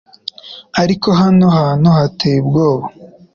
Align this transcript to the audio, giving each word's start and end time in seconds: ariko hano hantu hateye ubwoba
ariko 0.81 1.07
hano 1.21 1.45
hantu 1.57 1.87
hateye 1.97 2.37
ubwoba 2.43 2.85